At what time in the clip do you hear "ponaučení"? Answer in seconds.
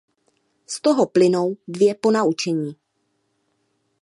1.95-2.75